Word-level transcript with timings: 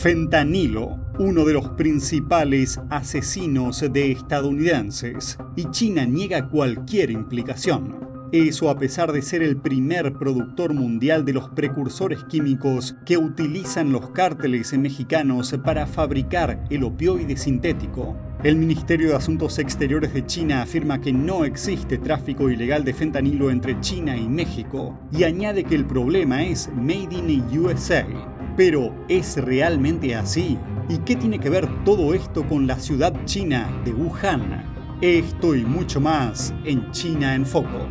Fentanilo, 0.00 0.96
uno 1.18 1.44
de 1.44 1.54
los 1.54 1.70
principales 1.70 2.80
asesinos 2.88 3.84
de 3.92 4.12
estadounidenses, 4.12 5.36
y 5.56 5.64
China 5.72 6.06
niega 6.06 6.48
cualquier 6.48 7.10
implicación. 7.10 7.96
Eso 8.30 8.70
a 8.70 8.78
pesar 8.78 9.10
de 9.10 9.22
ser 9.22 9.42
el 9.42 9.56
primer 9.56 10.12
productor 10.12 10.72
mundial 10.72 11.24
de 11.24 11.32
los 11.32 11.48
precursores 11.48 12.22
químicos 12.28 12.94
que 13.04 13.16
utilizan 13.16 13.90
los 13.90 14.10
cárteles 14.10 14.72
mexicanos 14.78 15.52
para 15.64 15.88
fabricar 15.88 16.64
el 16.70 16.84
opioide 16.84 17.36
sintético. 17.36 18.16
El 18.44 18.54
Ministerio 18.54 19.08
de 19.08 19.16
Asuntos 19.16 19.58
Exteriores 19.58 20.14
de 20.14 20.24
China 20.24 20.62
afirma 20.62 21.00
que 21.00 21.12
no 21.12 21.44
existe 21.44 21.98
tráfico 21.98 22.48
ilegal 22.48 22.84
de 22.84 22.94
fentanilo 22.94 23.50
entre 23.50 23.80
China 23.80 24.16
y 24.16 24.28
México 24.28 24.96
y 25.10 25.24
añade 25.24 25.64
que 25.64 25.74
el 25.74 25.86
problema 25.86 26.44
es 26.44 26.70
Made 26.72 27.16
in 27.16 27.58
USA. 27.58 28.37
Pero, 28.58 28.92
¿es 29.08 29.36
realmente 29.36 30.16
así? 30.16 30.58
¿Y 30.88 30.98
qué 31.04 31.14
tiene 31.14 31.38
que 31.38 31.48
ver 31.48 31.68
todo 31.84 32.12
esto 32.12 32.44
con 32.48 32.66
la 32.66 32.80
ciudad 32.80 33.14
china 33.24 33.80
de 33.84 33.92
Wuhan? 33.92 34.98
Esto 35.00 35.54
y 35.54 35.64
mucho 35.64 36.00
más 36.00 36.52
en 36.64 36.90
China 36.90 37.36
en 37.36 37.46
Foco. 37.46 37.86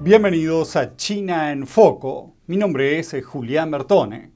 Bienvenidos 0.00 0.76
a 0.76 0.96
China 0.96 1.52
en 1.52 1.66
Foco. 1.66 2.36
Mi 2.46 2.56
nombre 2.56 2.98
es 2.98 3.14
Julián 3.22 3.70
Bertone. 3.70 4.30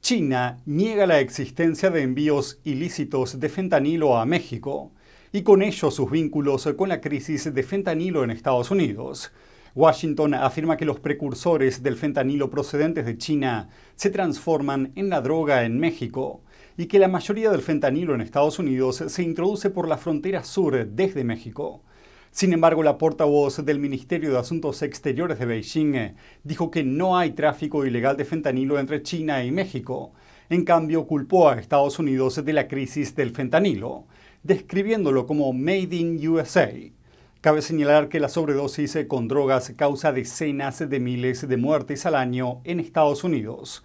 China 0.00 0.62
niega 0.64 1.06
la 1.06 1.20
existencia 1.20 1.90
de 1.90 2.00
envíos 2.00 2.58
ilícitos 2.64 3.38
de 3.38 3.50
fentanilo 3.50 4.16
a 4.16 4.24
México 4.24 4.92
y 5.30 5.42
con 5.42 5.60
ello 5.60 5.90
sus 5.90 6.10
vínculos 6.10 6.66
con 6.74 6.88
la 6.88 7.02
crisis 7.02 7.52
de 7.52 7.62
fentanilo 7.62 8.24
en 8.24 8.30
Estados 8.30 8.70
Unidos. 8.70 9.30
Washington 9.74 10.34
afirma 10.34 10.76
que 10.76 10.84
los 10.84 11.00
precursores 11.00 11.82
del 11.82 11.96
fentanilo 11.96 12.50
procedentes 12.50 13.06
de 13.06 13.16
China 13.16 13.70
se 13.94 14.10
transforman 14.10 14.92
en 14.96 15.08
la 15.08 15.22
droga 15.22 15.64
en 15.64 15.78
México 15.78 16.42
y 16.76 16.86
que 16.86 16.98
la 16.98 17.08
mayoría 17.08 17.50
del 17.50 17.62
fentanilo 17.62 18.14
en 18.14 18.20
Estados 18.20 18.58
Unidos 18.58 19.02
se 19.06 19.22
introduce 19.22 19.70
por 19.70 19.88
la 19.88 19.96
frontera 19.96 20.44
sur 20.44 20.86
desde 20.86 21.24
México. 21.24 21.82
Sin 22.30 22.52
embargo, 22.52 22.82
la 22.82 22.98
portavoz 22.98 23.64
del 23.64 23.78
Ministerio 23.78 24.30
de 24.30 24.38
Asuntos 24.38 24.82
Exteriores 24.82 25.38
de 25.38 25.46
Beijing 25.46 26.14
dijo 26.44 26.70
que 26.70 26.82
no 26.82 27.16
hay 27.16 27.30
tráfico 27.30 27.86
ilegal 27.86 28.16
de 28.16 28.24
fentanilo 28.26 28.78
entre 28.78 29.02
China 29.02 29.42
y 29.44 29.50
México. 29.50 30.12
En 30.50 30.64
cambio, 30.64 31.06
culpó 31.06 31.48
a 31.48 31.58
Estados 31.58 31.98
Unidos 31.98 32.44
de 32.44 32.52
la 32.52 32.68
crisis 32.68 33.14
del 33.14 33.30
fentanilo, 33.30 34.06
describiéndolo 34.42 35.26
como 35.26 35.52
Made 35.52 35.96
in 35.96 36.28
USA. 36.28 36.70
Cabe 37.42 37.60
señalar 37.60 38.08
que 38.08 38.20
la 38.20 38.28
sobredosis 38.28 38.96
con 39.08 39.26
drogas 39.26 39.72
causa 39.76 40.12
decenas 40.12 40.78
de 40.88 41.00
miles 41.00 41.48
de 41.48 41.56
muertes 41.56 42.06
al 42.06 42.14
año 42.14 42.60
en 42.62 42.78
Estados 42.78 43.24
Unidos. 43.24 43.82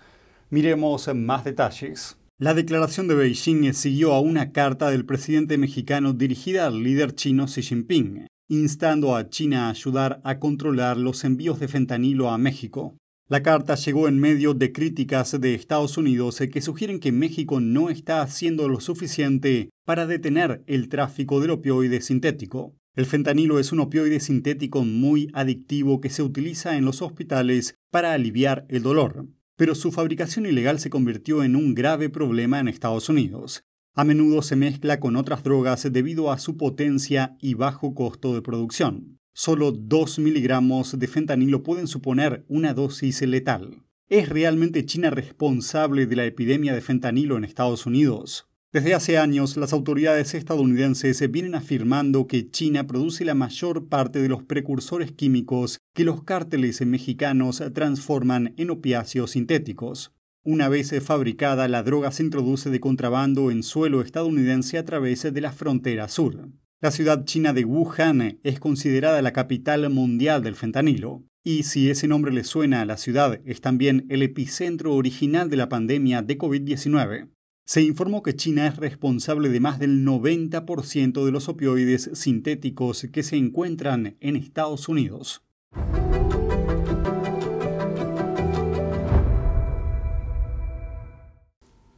Miremos 0.52 1.10
más 1.16 1.44
detalles. 1.44 2.18
La 2.38 2.54
declaración 2.54 3.08
de 3.08 3.16
Beijing 3.16 3.74
siguió 3.74 4.14
a 4.14 4.20
una 4.20 4.52
carta 4.52 4.92
del 4.92 5.08
presidente 5.08 5.58
mexicano 5.58 6.14
dirigida 6.14 6.68
al 6.68 6.84
líder 6.84 7.16
chino 7.16 7.48
Xi 7.48 7.64
Jinping, 7.64 8.28
instando 8.48 9.16
a 9.16 9.28
China 9.28 9.66
a 9.66 9.70
ayudar 9.72 10.22
a 10.24 10.38
controlar 10.38 10.98
los 10.98 11.24
envíos 11.24 11.60
de 11.60 11.68
fentanilo 11.68 12.30
a 12.30 12.38
México. 12.38 12.96
La 13.28 13.42
carta 13.42 13.74
llegó 13.74 14.08
en 14.08 14.20
medio 14.20 14.54
de 14.54 14.72
críticas 14.72 15.42
de 15.42 15.56
Estados 15.56 15.98
Unidos 15.98 16.44
que 16.54 16.62
sugieren 16.62 17.00
que 17.00 17.12
México 17.12 17.60
no 17.60 17.90
está 17.90 18.22
haciendo 18.22 18.70
lo 18.70 18.82
suficiente 18.82 19.72
para 19.84 20.06
detener 20.06 20.62
el 20.68 20.90
tráfico 20.90 21.42
del 21.42 21.50
opioide 21.50 22.02
sintético. 22.02 22.76
El 22.98 23.06
fentanilo 23.06 23.60
es 23.60 23.72
un 23.72 23.80
opioide 23.80 24.20
sintético 24.20 24.84
muy 24.84 25.30
adictivo 25.34 26.02
que 26.02 26.10
se 26.10 26.24
utiliza 26.24 26.78
en 26.78 26.84
los 26.84 27.04
hospitales 27.04 27.76
para 27.92 28.14
aliviar 28.14 28.66
el 28.70 28.82
dolor, 28.82 29.28
pero 29.56 29.76
su 29.76 29.92
fabricación 29.92 30.48
ilegal 30.48 30.80
se 30.80 30.90
convirtió 30.90 31.44
en 31.44 31.56
un 31.56 31.76
grave 31.76 32.10
problema 32.10 32.60
en 32.60 32.68
Estados 32.68 33.08
Unidos. 33.08 33.62
A 33.94 34.04
menudo 34.04 34.42
se 34.42 34.56
mezcla 34.56 35.00
con 35.00 35.16
otras 35.16 35.44
drogas 35.44 35.88
debido 35.94 36.32
a 36.32 36.40
su 36.40 36.58
potencia 36.58 37.38
y 37.40 37.54
bajo 37.54 37.94
costo 37.94 38.34
de 38.34 38.42
producción. 38.42 39.20
Solo 39.32 39.72
2 39.72 40.18
miligramos 40.18 40.98
de 40.98 41.08
fentanilo 41.08 41.62
pueden 41.62 41.86
suponer 41.86 42.46
una 42.48 42.74
dosis 42.74 43.22
letal. 43.22 43.84
¿Es 44.10 44.28
realmente 44.28 44.88
China 44.88 45.12
responsable 45.12 46.08
de 46.08 46.16
la 46.16 46.26
epidemia 46.26 46.74
de 46.74 46.82
fentanilo 46.82 47.38
en 47.38 47.44
Estados 47.44 47.86
Unidos? 47.86 48.48
Desde 48.78 48.94
hace 48.94 49.18
años, 49.18 49.58
las 49.58 49.74
autoridades 49.74 50.36
estadounidenses 50.36 51.32
vienen 51.32 51.56
afirmando 51.56 52.28
que 52.28 52.52
China 52.52 52.86
produce 52.86 53.26
la 53.26 53.34
mayor 53.34 53.88
parte 53.90 54.22
de 54.22 54.30
los 54.30 54.44
precursores 54.44 55.12
químicos 55.12 55.80
que 55.96 56.04
los 56.04 56.24
cárteles 56.24 56.86
mexicanos 56.86 57.64
transforman 57.74 58.54
en 58.56 58.70
opiáceos 58.70 59.32
sintéticos. 59.32 60.12
Una 60.44 60.70
vez 60.70 60.94
fabricada, 61.04 61.68
la 61.68 61.82
droga 61.82 62.12
se 62.12 62.22
introduce 62.22 62.70
de 62.70 62.80
contrabando 62.80 63.50
en 63.50 63.64
suelo 63.64 64.00
estadounidense 64.02 64.78
a 64.78 64.86
través 64.86 65.24
de 65.24 65.42
la 65.42 65.52
frontera 65.52 66.08
sur. 66.08 66.48
La 66.80 66.92
ciudad 66.92 67.26
china 67.26 67.54
de 67.54 67.66
Wuhan 67.66 68.38
es 68.44 68.60
considerada 68.60 69.24
la 69.24 69.34
capital 69.34 69.90
mundial 69.90 70.44
del 70.44 70.54
fentanilo. 70.54 71.24
Y 71.44 71.64
si 71.64 71.90
ese 71.90 72.08
nombre 72.08 72.32
le 72.32 72.44
suena 72.44 72.82
a 72.82 72.86
la 72.86 72.98
ciudad, 72.98 73.42
es 73.44 73.60
también 73.60 74.06
el 74.10 74.22
epicentro 74.22 74.94
original 74.94 75.50
de 75.50 75.58
la 75.58 75.68
pandemia 75.68 76.22
de 76.22 76.38
COVID-19. 76.38 77.30
Se 77.70 77.82
informó 77.82 78.24
que 78.24 78.34
China 78.34 78.66
es 78.66 78.78
responsable 78.78 79.50
de 79.50 79.60
más 79.60 79.78
del 79.78 80.06
90% 80.06 81.26
de 81.26 81.32
los 81.34 81.50
opioides 81.50 82.10
sintéticos 82.14 83.06
que 83.12 83.24
se 83.24 83.36
encuentran 83.36 84.16
en 84.22 84.38
Estados 84.38 84.88
Unidos. 84.88 85.44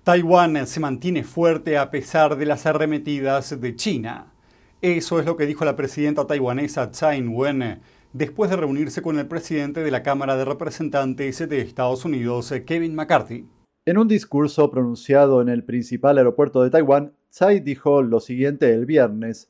Taiwán 0.04 0.66
se 0.66 0.80
mantiene 0.80 1.24
fuerte 1.24 1.78
a 1.78 1.92
pesar 1.92 2.36
de 2.36 2.48
las 2.48 2.66
arremetidas 2.66 3.62
de 3.62 3.76
China. 3.76 4.34
Eso 4.82 5.20
es 5.20 5.28
lo 5.28 5.38
que 5.38 5.46
dijo 5.46 5.66
la 5.66 5.76
presidenta 5.76 6.26
taiwanesa 6.26 6.90
Tsai 6.90 7.20
Ing-wen 7.20 7.80
después 8.12 8.50
de 8.50 8.58
reunirse 8.58 9.04
con 9.04 9.20
el 9.20 9.28
presidente 9.28 9.84
de 9.84 9.92
la 9.92 10.02
Cámara 10.02 10.36
de 10.36 10.46
Representantes 10.46 11.48
de 11.48 11.62
Estados 11.62 12.06
Unidos, 12.06 12.52
Kevin 12.66 12.96
McCarthy. 12.96 13.46
En 13.86 13.98
un 13.98 14.08
discurso 14.08 14.70
pronunciado 14.70 15.42
en 15.42 15.50
el 15.50 15.64
principal 15.64 16.18
aeropuerto 16.18 16.62
de 16.62 16.70
Taiwán, 16.70 17.14
Tsai 17.32 17.60
dijo 17.62 18.02
lo 18.02 18.20
siguiente 18.20 18.74
el 18.74 18.86
viernes. 18.86 19.48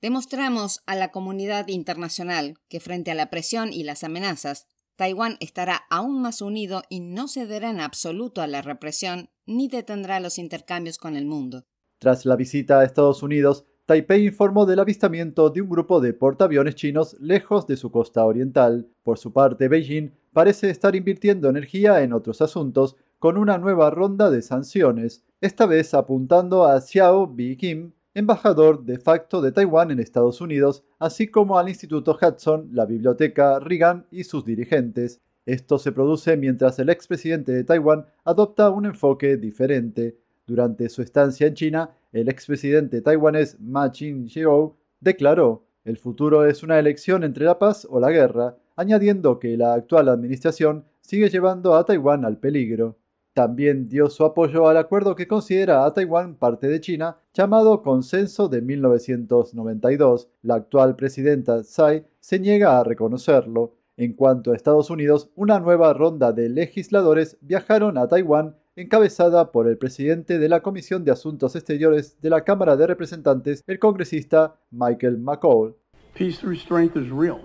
Demostramos 0.00 0.82
a 0.86 0.94
la 0.94 1.10
comunidad 1.10 1.68
internacional 1.68 2.54
que 2.68 2.80
frente 2.80 3.10
a 3.10 3.14
la 3.14 3.30
presión 3.30 3.72
y 3.72 3.82
las 3.82 4.04
amenazas, 4.04 4.66
Taiwán 4.96 5.36
estará 5.40 5.82
aún 5.90 6.22
más 6.22 6.40
unido 6.40 6.82
y 6.88 7.00
no 7.00 7.28
cederá 7.28 7.68
en 7.70 7.80
absoluto 7.80 8.40
a 8.40 8.46
la 8.46 8.62
represión 8.62 9.28
ni 9.44 9.68
detendrá 9.68 10.20
los 10.20 10.38
intercambios 10.38 10.98
con 10.98 11.16
el 11.16 11.26
mundo. 11.26 11.66
Tras 11.98 12.24
la 12.24 12.36
visita 12.36 12.80
a 12.80 12.84
Estados 12.84 13.22
Unidos, 13.22 13.66
Taipei 13.86 14.26
informó 14.26 14.66
del 14.66 14.80
avistamiento 14.80 15.48
de 15.48 15.62
un 15.62 15.68
grupo 15.68 16.00
de 16.00 16.12
portaaviones 16.12 16.74
chinos 16.74 17.16
lejos 17.20 17.68
de 17.68 17.76
su 17.76 17.92
costa 17.92 18.24
oriental. 18.24 18.88
Por 19.04 19.16
su 19.16 19.32
parte, 19.32 19.68
Beijing 19.68 20.10
parece 20.32 20.70
estar 20.70 20.96
invirtiendo 20.96 21.48
energía 21.48 22.02
en 22.02 22.12
otros 22.12 22.42
asuntos 22.42 22.96
con 23.20 23.36
una 23.38 23.58
nueva 23.58 23.90
ronda 23.90 24.28
de 24.28 24.42
sanciones, 24.42 25.22
esta 25.40 25.66
vez 25.66 25.94
apuntando 25.94 26.64
a 26.64 26.80
Xiao 26.80 27.28
Bi-kim, 27.28 27.92
embajador 28.12 28.84
de 28.84 28.98
facto 28.98 29.40
de 29.40 29.52
Taiwán 29.52 29.92
en 29.92 30.00
Estados 30.00 30.40
Unidos, 30.40 30.82
así 30.98 31.28
como 31.28 31.56
al 31.56 31.68
Instituto 31.68 32.18
Hudson, 32.20 32.70
la 32.72 32.86
Biblioteca 32.86 33.60
Reagan 33.60 34.04
y 34.10 34.24
sus 34.24 34.44
dirigentes. 34.44 35.20
Esto 35.44 35.78
se 35.78 35.92
produce 35.92 36.36
mientras 36.36 36.80
el 36.80 36.90
expresidente 36.90 37.52
de 37.52 37.62
Taiwán 37.62 38.06
adopta 38.24 38.68
un 38.70 38.86
enfoque 38.86 39.36
diferente. 39.36 40.18
Durante 40.46 40.88
su 40.88 41.02
estancia 41.02 41.48
en 41.48 41.54
China, 41.54 41.90
el 42.12 42.28
expresidente 42.28 43.02
taiwanés 43.02 43.58
Ma 43.58 43.90
Ching-jeou 43.90 44.74
declaró, 45.00 45.64
el 45.84 45.96
futuro 45.96 46.46
es 46.46 46.62
una 46.62 46.78
elección 46.78 47.24
entre 47.24 47.44
la 47.44 47.58
paz 47.58 47.86
o 47.90 47.98
la 47.98 48.10
guerra, 48.10 48.56
añadiendo 48.76 49.40
que 49.40 49.56
la 49.56 49.74
actual 49.74 50.08
administración 50.08 50.84
sigue 51.00 51.30
llevando 51.30 51.74
a 51.74 51.84
Taiwán 51.84 52.24
al 52.24 52.38
peligro. 52.38 52.96
También 53.34 53.88
dio 53.88 54.08
su 54.08 54.24
apoyo 54.24 54.68
al 54.68 54.76
acuerdo 54.76 55.14
que 55.14 55.28
considera 55.28 55.84
a 55.84 55.92
Taiwán 55.92 56.36
parte 56.36 56.68
de 56.68 56.80
China, 56.80 57.18
llamado 57.34 57.82
Consenso 57.82 58.48
de 58.48 58.62
1992. 58.62 60.28
La 60.42 60.54
actual 60.54 60.96
presidenta 60.96 61.62
Tsai 61.62 62.04
se 62.20 62.38
niega 62.38 62.78
a 62.78 62.84
reconocerlo. 62.84 63.74
En 63.96 64.12
cuanto 64.12 64.52
a 64.52 64.56
Estados 64.56 64.90
Unidos, 64.90 65.30
una 65.34 65.58
nueva 65.58 65.92
ronda 65.92 66.32
de 66.32 66.48
legisladores 66.48 67.36
viajaron 67.40 67.98
a 67.98 68.08
Taiwán 68.08 68.56
encabezada 68.76 69.52
por 69.52 69.68
el 69.68 69.78
presidente 69.78 70.38
de 70.38 70.48
la 70.50 70.60
Comisión 70.60 71.02
de 71.02 71.10
Asuntos 71.10 71.56
Exteriores 71.56 72.20
de 72.20 72.28
la 72.28 72.44
Cámara 72.44 72.76
de 72.76 72.86
Representantes, 72.86 73.64
el 73.66 73.78
congresista 73.78 74.56
Michael 74.70 75.16
McCall. 75.16 75.74
Peace 76.14 76.42
strength 76.54 76.94
is 76.96 77.10
real. 77.10 77.40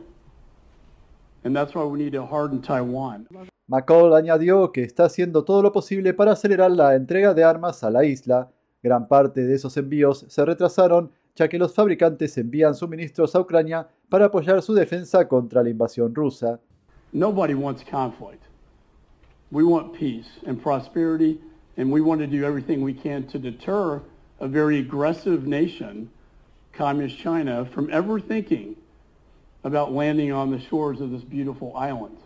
And 1.45 1.55
that's 1.55 1.73
why 1.73 1.83
we 1.83 1.97
need 1.97 2.13
to 2.13 2.25
harden 2.25 2.61
Taiwan. 2.61 3.27
McCall 3.67 4.13
añadió 4.13 4.73
que 4.73 4.83
está 4.83 5.05
haciendo 5.05 5.45
todo 5.45 5.61
lo 5.61 5.71
posible 5.71 6.13
para 6.13 6.33
acelerar 6.33 6.71
la 6.71 6.95
entrega 6.95 7.33
de 7.33 7.45
armas 7.45 7.83
a 7.85 7.89
la 7.89 8.03
isla. 8.03 8.51
Gran 8.83 9.07
parte 9.07 9.45
de 9.45 9.55
esos 9.55 9.77
envíos 9.77 10.25
se 10.27 10.43
retrasaron 10.43 11.11
ya 11.35 11.47
que 11.47 11.57
los 11.57 11.73
fabricantes 11.73 12.37
envían 12.37 12.75
suministros 12.75 13.33
a 13.35 13.39
Ucrania 13.39 13.87
para 14.09 14.25
apoyar 14.25 14.61
su 14.61 14.73
defensa 14.73 15.25
contra 15.29 15.63
la 15.63 15.69
invasión 15.69 16.13
rusa. 16.13 16.59
Nobody 17.13 17.53
wants 17.53 17.85
conflict. 17.89 18.50
We 19.51 19.65
want 19.65 19.93
peace 19.93 20.39
and 20.47 20.61
prosperity, 20.61 21.37
and 21.75 21.91
we 21.91 21.99
want 21.99 22.21
to 22.21 22.27
do 22.27 22.45
everything 22.45 22.81
we 22.81 22.93
can 22.93 23.27
to 23.27 23.37
deter 23.37 24.01
a 24.39 24.47
very 24.47 24.79
aggressive 24.79 25.45
nation, 25.45 26.09
Communist 26.71 27.17
China, 27.17 27.65
from 27.65 27.89
ever 27.91 28.17
thinking 28.17 28.77
about 29.65 29.91
landing 29.91 30.31
on 30.31 30.51
the 30.51 30.59
shores 30.59 31.01
of 31.01 31.11
this 31.11 31.23
beautiful 31.25 31.75
island. 31.75 32.17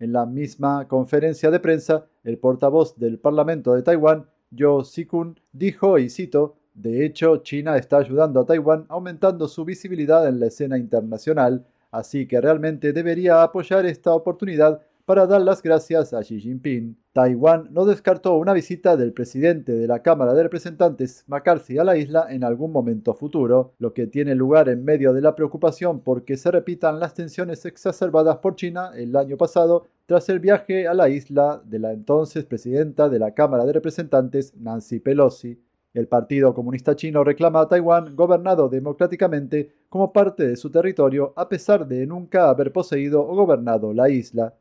En 0.00 0.12
la 0.12 0.24
misma 0.24 0.88
conferencia 0.88 1.50
de 1.50 1.60
prensa, 1.60 2.06
el 2.24 2.38
portavoz 2.38 2.96
del 2.96 3.18
Parlamento 3.18 3.74
de 3.74 3.82
Taiwán, 3.82 4.24
Yo 4.50 4.82
Sikun, 4.82 5.38
dijo, 5.52 5.98
y 5.98 6.08
cito, 6.08 6.56
de 6.74 7.04
hecho, 7.04 7.38
China 7.38 7.76
está 7.76 7.98
ayudando 7.98 8.40
a 8.40 8.46
Taiwán 8.46 8.86
aumentando 8.88 9.46
su 9.46 9.64
visibilidad 9.66 10.26
en 10.26 10.40
la 10.40 10.46
escena 10.46 10.78
internacional, 10.78 11.66
así 11.90 12.26
que 12.26 12.40
realmente 12.40 12.94
debería 12.94 13.42
apoyar 13.42 13.84
esta 13.84 14.14
oportunidad 14.14 14.80
para 15.06 15.24
dar 15.28 15.40
las 15.40 15.62
gracias 15.62 16.12
a 16.12 16.20
Xi 16.20 16.40
Jinping. 16.40 16.96
Taiwán 17.12 17.68
no 17.70 17.84
descartó 17.84 18.34
una 18.34 18.52
visita 18.52 18.96
del 18.96 19.12
presidente 19.12 19.70
de 19.70 19.86
la 19.86 20.02
Cámara 20.02 20.34
de 20.34 20.42
Representantes 20.42 21.22
McCarthy 21.28 21.78
a 21.78 21.84
la 21.84 21.96
isla 21.96 22.26
en 22.28 22.42
algún 22.42 22.72
momento 22.72 23.14
futuro, 23.14 23.74
lo 23.78 23.94
que 23.94 24.08
tiene 24.08 24.34
lugar 24.34 24.68
en 24.68 24.84
medio 24.84 25.12
de 25.12 25.20
la 25.20 25.36
preocupación 25.36 26.00
por 26.00 26.24
que 26.24 26.36
se 26.36 26.50
repitan 26.50 26.98
las 26.98 27.14
tensiones 27.14 27.64
exacerbadas 27.64 28.38
por 28.38 28.56
China 28.56 28.90
el 28.96 29.14
año 29.14 29.36
pasado 29.36 29.86
tras 30.06 30.28
el 30.28 30.40
viaje 30.40 30.88
a 30.88 30.94
la 30.94 31.08
isla 31.08 31.62
de 31.64 31.78
la 31.78 31.92
entonces 31.92 32.44
presidenta 32.44 33.08
de 33.08 33.20
la 33.20 33.32
Cámara 33.32 33.64
de 33.64 33.74
Representantes 33.74 34.56
Nancy 34.56 34.98
Pelosi. 34.98 35.62
El 35.94 36.08
Partido 36.08 36.52
Comunista 36.52 36.96
Chino 36.96 37.22
reclama 37.22 37.60
a 37.60 37.68
Taiwán 37.68 38.16
gobernado 38.16 38.68
democráticamente 38.68 39.70
como 39.88 40.12
parte 40.12 40.48
de 40.48 40.56
su 40.56 40.68
territorio 40.68 41.32
a 41.36 41.48
pesar 41.48 41.86
de 41.86 42.06
nunca 42.06 42.50
haber 42.50 42.72
poseído 42.72 43.24
o 43.24 43.36
gobernado 43.36 43.94
la 43.94 44.10
isla. 44.10 44.52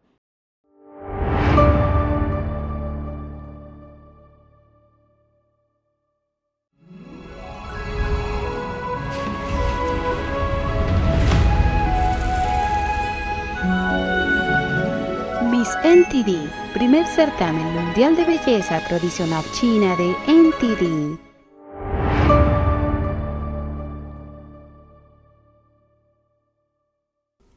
NTD, 15.84 16.48
primer 16.76 17.08
certamen 17.08 17.66
mundial 17.74 18.16
de 18.16 18.24
belleza 18.24 18.80
tradicional 18.88 19.44
china 19.52 19.96
de 19.96 20.16
NTD. 20.28 21.18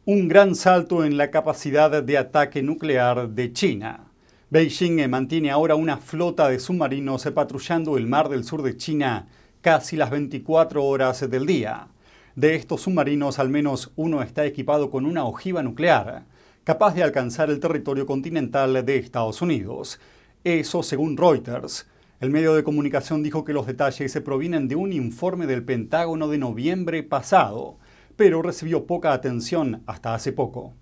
Un 0.06 0.28
gran 0.28 0.54
salto 0.54 1.04
en 1.04 1.18
la 1.18 1.30
capacidad 1.30 2.02
de 2.02 2.16
ataque 2.16 2.62
nuclear 2.62 3.28
de 3.28 3.52
China. 3.52 4.10
Beijing 4.48 5.06
mantiene 5.10 5.50
ahora 5.50 5.74
una 5.74 5.98
flota 5.98 6.48
de 6.48 6.60
submarinos 6.60 7.24
patrullando 7.34 7.98
el 7.98 8.06
mar 8.06 8.30
del 8.30 8.44
sur 8.44 8.62
de 8.62 8.78
China 8.78 9.28
casi 9.60 9.96
las 9.96 10.10
24 10.10 10.82
horas 10.82 11.28
del 11.28 11.44
día. 11.44 11.88
De 12.34 12.54
estos 12.54 12.82
submarinos, 12.82 13.38
al 13.38 13.50
menos 13.50 13.92
uno 13.96 14.22
está 14.22 14.46
equipado 14.46 14.90
con 14.90 15.04
una 15.04 15.24
ojiva 15.24 15.62
nuclear 15.62 16.24
capaz 16.68 16.94
de 16.94 17.02
alcanzar 17.02 17.48
el 17.48 17.60
territorio 17.60 18.04
continental 18.04 18.84
de 18.84 18.96
Estados 18.98 19.40
Unidos. 19.40 19.98
Eso 20.44 20.82
según 20.82 21.16
Reuters. 21.16 21.88
El 22.20 22.28
medio 22.28 22.54
de 22.54 22.62
comunicación 22.62 23.22
dijo 23.22 23.42
que 23.42 23.54
los 23.54 23.66
detalles 23.66 24.12
se 24.12 24.20
provienen 24.20 24.68
de 24.68 24.76
un 24.76 24.92
informe 24.92 25.46
del 25.46 25.64
Pentágono 25.64 26.28
de 26.28 26.36
noviembre 26.36 27.02
pasado, 27.02 27.78
pero 28.16 28.42
recibió 28.42 28.84
poca 28.84 29.14
atención 29.14 29.82
hasta 29.86 30.12
hace 30.12 30.30
poco. 30.30 30.74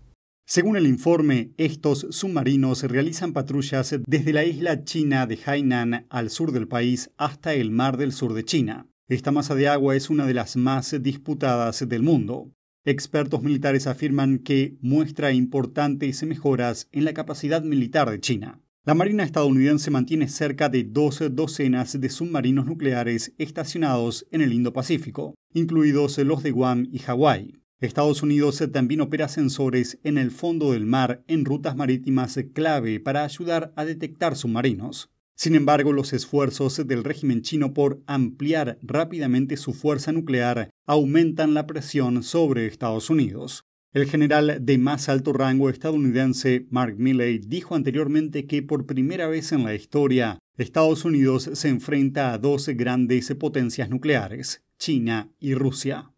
Según 0.44 0.76
el 0.76 0.88
informe, 0.88 1.52
estos 1.56 2.08
submarinos 2.10 2.82
realizan 2.82 3.32
patrullas 3.32 3.94
desde 4.08 4.32
la 4.32 4.42
isla 4.42 4.82
china 4.82 5.28
de 5.28 5.38
Hainan 5.46 6.06
al 6.10 6.30
sur 6.30 6.50
del 6.50 6.66
país 6.66 7.12
hasta 7.16 7.54
el 7.54 7.70
mar 7.70 7.96
del 7.96 8.10
sur 8.10 8.34
de 8.34 8.44
China. 8.44 8.88
Esta 9.08 9.30
masa 9.30 9.54
de 9.54 9.68
agua 9.68 9.94
es 9.94 10.10
una 10.10 10.26
de 10.26 10.34
las 10.34 10.56
más 10.56 11.00
disputadas 11.00 11.88
del 11.88 12.02
mundo. 12.02 12.50
Expertos 12.88 13.42
militares 13.42 13.88
afirman 13.88 14.38
que 14.38 14.78
muestra 14.80 15.32
importantes 15.32 16.22
mejoras 16.22 16.88
en 16.92 17.04
la 17.04 17.14
capacidad 17.14 17.60
militar 17.64 18.08
de 18.08 18.20
China. 18.20 18.60
La 18.84 18.94
Marina 18.94 19.24
estadounidense 19.24 19.90
mantiene 19.90 20.28
cerca 20.28 20.68
de 20.68 20.84
dos 20.84 21.20
docenas 21.32 22.00
de 22.00 22.08
submarinos 22.08 22.66
nucleares 22.66 23.32
estacionados 23.38 24.28
en 24.30 24.40
el 24.40 24.52
Indo-Pacífico, 24.52 25.34
incluidos 25.52 26.16
los 26.18 26.44
de 26.44 26.52
Guam 26.52 26.86
y 26.92 27.00
Hawái. 27.00 27.60
Estados 27.80 28.22
Unidos 28.22 28.62
también 28.72 29.00
opera 29.00 29.26
sensores 29.26 29.98
en 30.04 30.16
el 30.16 30.30
fondo 30.30 30.70
del 30.70 30.86
mar 30.86 31.24
en 31.26 31.44
rutas 31.44 31.74
marítimas 31.74 32.38
clave 32.54 33.00
para 33.00 33.24
ayudar 33.24 33.72
a 33.74 33.84
detectar 33.84 34.36
submarinos. 34.36 35.10
Sin 35.36 35.54
embargo, 35.54 35.92
los 35.92 36.14
esfuerzos 36.14 36.86
del 36.86 37.04
régimen 37.04 37.42
chino 37.42 37.74
por 37.74 38.02
ampliar 38.06 38.78
rápidamente 38.82 39.58
su 39.58 39.74
fuerza 39.74 40.10
nuclear 40.10 40.70
aumentan 40.86 41.52
la 41.52 41.66
presión 41.66 42.22
sobre 42.22 42.66
Estados 42.66 43.10
Unidos. 43.10 43.62
El 43.92 44.06
general 44.06 44.58
de 44.62 44.78
más 44.78 45.10
alto 45.10 45.34
rango 45.34 45.68
estadounidense 45.68 46.66
Mark 46.70 46.96
Milley 46.98 47.38
dijo 47.38 47.74
anteriormente 47.74 48.46
que 48.46 48.62
por 48.62 48.86
primera 48.86 49.28
vez 49.28 49.52
en 49.52 49.64
la 49.64 49.74
historia 49.74 50.38
Estados 50.56 51.04
Unidos 51.04 51.50
se 51.52 51.68
enfrenta 51.68 52.32
a 52.32 52.38
dos 52.38 52.68
grandes 52.68 53.32
potencias 53.34 53.90
nucleares, 53.90 54.64
China 54.78 55.30
y 55.38 55.54
Rusia. 55.54 56.15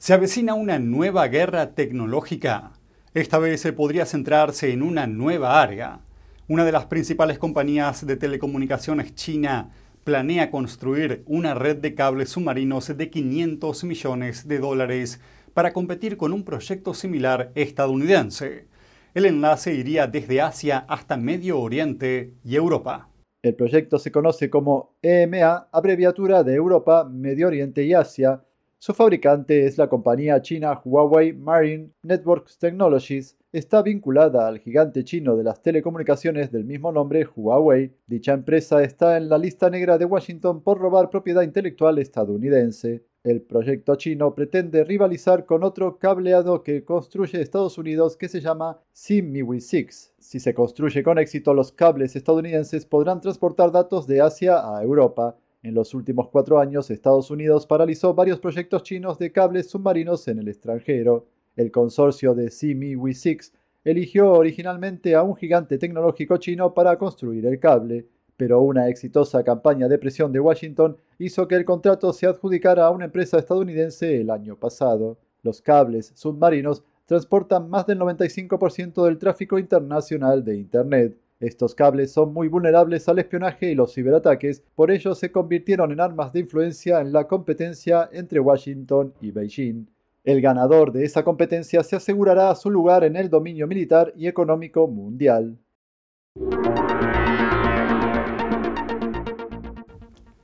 Se 0.00 0.14
avecina 0.14 0.54
una 0.54 0.78
nueva 0.78 1.28
guerra 1.28 1.74
tecnológica. 1.74 2.72
Esta 3.12 3.38
vez 3.38 3.60
se 3.60 3.74
podría 3.74 4.06
centrarse 4.06 4.72
en 4.72 4.80
una 4.80 5.06
nueva 5.06 5.60
área. 5.60 6.00
Una 6.48 6.64
de 6.64 6.72
las 6.72 6.86
principales 6.86 7.38
compañías 7.38 8.06
de 8.06 8.16
telecomunicaciones 8.16 9.14
china 9.14 9.72
planea 10.02 10.50
construir 10.50 11.22
una 11.26 11.52
red 11.52 11.76
de 11.76 11.94
cables 11.94 12.30
submarinos 12.30 12.96
de 12.96 13.10
500 13.10 13.84
millones 13.84 14.48
de 14.48 14.58
dólares 14.58 15.20
para 15.52 15.74
competir 15.74 16.16
con 16.16 16.32
un 16.32 16.44
proyecto 16.44 16.94
similar 16.94 17.52
estadounidense. 17.54 18.68
El 19.12 19.26
enlace 19.26 19.74
iría 19.74 20.06
desde 20.06 20.40
Asia 20.40 20.86
hasta 20.88 21.18
Medio 21.18 21.60
Oriente 21.60 22.32
y 22.42 22.56
Europa. 22.56 23.10
El 23.42 23.54
proyecto 23.54 23.98
se 23.98 24.10
conoce 24.10 24.48
como 24.48 24.96
EMA, 25.02 25.68
abreviatura 25.70 26.42
de 26.42 26.54
Europa, 26.54 27.04
Medio 27.04 27.48
Oriente 27.48 27.84
y 27.84 27.92
Asia, 27.92 28.42
su 28.82 28.94
fabricante 28.94 29.66
es 29.66 29.76
la 29.76 29.90
compañía 29.90 30.40
china 30.40 30.80
Huawei 30.82 31.34
Marine 31.34 31.90
Networks 32.02 32.56
Technologies. 32.56 33.36
Está 33.52 33.82
vinculada 33.82 34.48
al 34.48 34.58
gigante 34.58 35.04
chino 35.04 35.36
de 35.36 35.44
las 35.44 35.60
telecomunicaciones 35.60 36.50
del 36.50 36.64
mismo 36.64 36.90
nombre, 36.90 37.28
Huawei. 37.36 37.92
Dicha 38.06 38.32
empresa 38.32 38.82
está 38.82 39.18
en 39.18 39.28
la 39.28 39.36
lista 39.36 39.68
negra 39.68 39.98
de 39.98 40.06
Washington 40.06 40.62
por 40.62 40.78
robar 40.78 41.10
propiedad 41.10 41.42
intelectual 41.42 41.98
estadounidense. 41.98 43.04
El 43.22 43.42
proyecto 43.42 43.96
chino 43.96 44.34
pretende 44.34 44.82
rivalizar 44.82 45.44
con 45.44 45.62
otro 45.62 45.98
cableado 45.98 46.62
que 46.62 46.82
construye 46.82 47.42
Estados 47.42 47.76
Unidos 47.76 48.16
que 48.16 48.30
se 48.30 48.40
llama 48.40 48.80
SIMIWI 48.92 49.60
6. 49.60 50.14
Si 50.18 50.40
se 50.40 50.54
construye 50.54 51.02
con 51.02 51.18
éxito, 51.18 51.52
los 51.52 51.70
cables 51.70 52.16
estadounidenses 52.16 52.86
podrán 52.86 53.20
transportar 53.20 53.72
datos 53.72 54.06
de 54.06 54.22
Asia 54.22 54.74
a 54.74 54.82
Europa. 54.82 55.36
En 55.62 55.74
los 55.74 55.92
últimos 55.92 56.28
cuatro 56.30 56.58
años, 56.58 56.90
Estados 56.90 57.30
Unidos 57.30 57.66
paralizó 57.66 58.14
varios 58.14 58.40
proyectos 58.40 58.82
chinos 58.82 59.18
de 59.18 59.30
cables 59.30 59.68
submarinos 59.68 60.26
en 60.28 60.38
el 60.38 60.48
extranjero. 60.48 61.26
El 61.54 61.70
consorcio 61.70 62.34
de 62.34 62.50
Simi 62.50 62.94
6 63.12 63.52
eligió 63.84 64.32
originalmente 64.32 65.14
a 65.14 65.22
un 65.22 65.36
gigante 65.36 65.76
tecnológico 65.76 66.38
chino 66.38 66.72
para 66.72 66.96
construir 66.96 67.44
el 67.44 67.60
cable, 67.60 68.06
pero 68.38 68.62
una 68.62 68.88
exitosa 68.88 69.44
campaña 69.44 69.86
de 69.86 69.98
presión 69.98 70.32
de 70.32 70.40
Washington 70.40 70.96
hizo 71.18 71.46
que 71.46 71.56
el 71.56 71.66
contrato 71.66 72.10
se 72.14 72.26
adjudicara 72.26 72.86
a 72.86 72.90
una 72.90 73.04
empresa 73.04 73.38
estadounidense 73.38 74.18
el 74.18 74.30
año 74.30 74.56
pasado. 74.56 75.18
Los 75.42 75.60
cables 75.60 76.12
submarinos 76.14 76.82
transportan 77.04 77.68
más 77.68 77.86
del 77.86 77.98
95% 77.98 79.04
del 79.04 79.18
tráfico 79.18 79.58
internacional 79.58 80.42
de 80.42 80.56
Internet. 80.56 81.19
Estos 81.40 81.74
cables 81.74 82.12
son 82.12 82.34
muy 82.34 82.48
vulnerables 82.48 83.08
al 83.08 83.18
espionaje 83.18 83.70
y 83.70 83.74
los 83.74 83.94
ciberataques, 83.94 84.62
por 84.74 84.90
ello 84.90 85.14
se 85.14 85.32
convirtieron 85.32 85.90
en 85.90 85.98
armas 85.98 86.34
de 86.34 86.40
influencia 86.40 87.00
en 87.00 87.14
la 87.14 87.26
competencia 87.26 88.10
entre 88.12 88.40
Washington 88.40 89.14
y 89.22 89.30
Beijing. 89.30 89.86
El 90.22 90.42
ganador 90.42 90.92
de 90.92 91.02
esa 91.06 91.24
competencia 91.24 91.82
se 91.82 91.96
asegurará 91.96 92.54
su 92.54 92.70
lugar 92.70 93.04
en 93.04 93.16
el 93.16 93.30
dominio 93.30 93.66
militar 93.66 94.12
y 94.14 94.26
económico 94.26 94.86
mundial. 94.86 95.56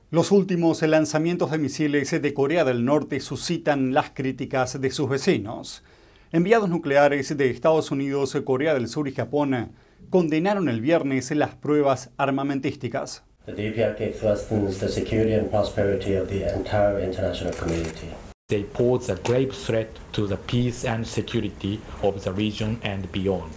Los 0.09 0.31
últimos 0.31 0.81
lanzamientos 0.81 1.51
de 1.51 1.59
misiles 1.59 2.19
de 2.19 2.33
Corea 2.33 2.65
del 2.65 2.83
Norte 2.83 3.19
suscitan 3.19 3.93
las 3.93 4.09
críticas 4.09 4.81
de 4.81 4.89
sus 4.89 5.07
vecinos. 5.07 5.83
Enviados 6.31 6.69
nucleares 6.69 7.37
de 7.37 7.51
Estados 7.51 7.91
Unidos, 7.91 8.35
Corea 8.43 8.73
del 8.73 8.87
Sur 8.87 9.07
y 9.07 9.11
Japón 9.11 9.73
condenaron 10.09 10.69
el 10.69 10.81
viernes 10.81 11.31
las 11.31 11.55
pruebas 11.55 12.11
armamentísticas. 12.17 13.23
The 13.45 13.53
DPRK 13.53 14.13
threatens 14.13 14.79
the 14.79 14.89
security 14.89 15.33
and 15.33 15.49
prosperity 15.49 16.15
of 16.15 16.27
the 16.29 16.53
entire 16.53 16.99
international 16.99 17.53
community. 17.53 18.09
They 18.49 18.63
pose 18.63 19.09
a 19.09 19.15
grave 19.15 19.53
threat 19.53 19.89
to 20.13 20.27
the 20.27 20.37
peace 20.37 20.85
and 20.85 21.05
security 21.05 21.79
of 22.01 22.23
the 22.23 22.31
region 22.31 22.79
and 22.83 23.11
beyond. 23.11 23.51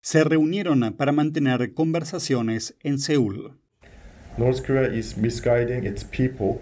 Se 0.00 0.24
reunieron 0.24 0.94
para 0.96 1.12
mantener 1.12 1.74
conversaciones 1.74 2.74
en 2.82 2.98
Seúl. 2.98 3.52
North 4.36 4.64
Korea 4.64 4.88
is 4.88 5.16
misguiding 5.16 5.84
its 5.84 6.04
people 6.04 6.60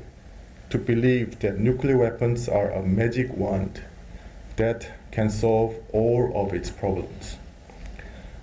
to 0.71 0.79
believe 0.79 1.39
that 1.41 1.59
nuclear 1.59 1.99
weapons 1.99 2.49
are 2.49 2.71
a 2.71 2.83
magic 2.83 3.31
wand 3.37 3.83
that 4.57 4.87
can 5.11 5.31
solve 5.31 5.75
all 5.93 6.33
of 6.35 6.55
its 6.55 6.71
problems. 6.71 7.37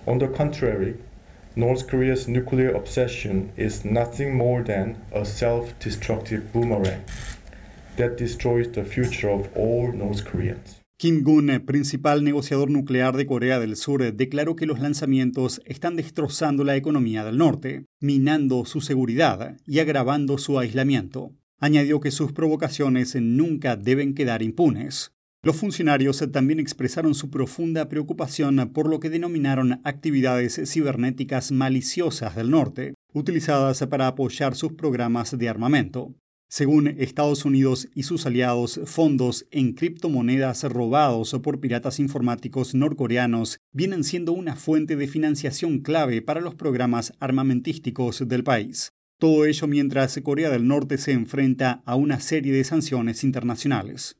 On 0.06 0.18
the 0.18 0.28
contrary, 0.28 0.96
North 1.56 1.86
Korea's 1.86 2.28
nuclear 2.28 2.74
obsession 2.74 3.52
is 3.56 3.84
nothing 3.84 4.36
more 4.36 4.62
than 4.62 4.96
a 5.14 5.24
self 5.24 5.72
destructive 5.78 6.52
boomerang 6.52 7.04
that 7.96 8.18
destroys 8.18 8.70
the 8.72 8.84
future 8.84 9.30
of 9.30 9.48
all 9.56 9.92
North 9.92 10.24
Koreans. 10.24 10.80
Kim 10.98 11.22
Gun, 11.24 11.64
principal 11.64 12.22
negociador 12.22 12.70
nuclear 12.70 13.16
de 13.16 13.26
Corea 13.26 13.58
del 13.58 13.76
Sur, 13.76 14.12
declaró 14.12 14.56
que 14.56 14.66
los 14.66 14.78
lanzamientos 14.78 15.60
están 15.64 15.96
destrozando 15.96 16.64
la 16.64 16.76
economía 16.76 17.24
del 17.24 17.38
norte, 17.38 17.86
minando 18.00 18.64
su 18.64 18.80
seguridad 18.80 19.56
y 19.66 19.78
agravando 19.78 20.38
su 20.38 20.58
aislamiento. 20.58 21.32
Añadió 21.58 22.00
que 22.00 22.10
sus 22.10 22.32
provocaciones 22.32 23.16
nunca 23.16 23.76
deben 23.76 24.14
quedar 24.14 24.42
impunes. 24.42 25.13
Los 25.44 25.56
funcionarios 25.56 26.24
también 26.32 26.58
expresaron 26.58 27.14
su 27.14 27.28
profunda 27.28 27.90
preocupación 27.90 28.70
por 28.72 28.88
lo 28.88 28.98
que 28.98 29.10
denominaron 29.10 29.82
actividades 29.84 30.58
cibernéticas 30.64 31.52
maliciosas 31.52 32.34
del 32.34 32.50
norte, 32.50 32.94
utilizadas 33.12 33.86
para 33.86 34.06
apoyar 34.06 34.54
sus 34.56 34.72
programas 34.72 35.36
de 35.36 35.48
armamento. 35.50 36.14
Según 36.48 36.88
Estados 36.88 37.44
Unidos 37.44 37.88
y 37.94 38.04
sus 38.04 38.24
aliados, 38.24 38.80
fondos 38.86 39.46
en 39.50 39.74
criptomonedas 39.74 40.64
robados 40.64 41.36
por 41.42 41.60
piratas 41.60 42.00
informáticos 42.00 42.74
norcoreanos 42.74 43.58
vienen 43.70 44.02
siendo 44.02 44.32
una 44.32 44.56
fuente 44.56 44.96
de 44.96 45.08
financiación 45.08 45.80
clave 45.80 46.22
para 46.22 46.40
los 46.40 46.54
programas 46.54 47.12
armamentísticos 47.20 48.26
del 48.26 48.44
país. 48.44 48.92
Todo 49.18 49.44
ello 49.44 49.66
mientras 49.66 50.18
Corea 50.22 50.48
del 50.48 50.66
Norte 50.66 50.96
se 50.96 51.12
enfrenta 51.12 51.82
a 51.84 51.96
una 51.96 52.18
serie 52.20 52.54
de 52.54 52.64
sanciones 52.64 53.24
internacionales. 53.24 54.16